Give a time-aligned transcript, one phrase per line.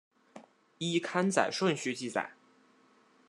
[0.79, 2.31] 依刊载顺序记载。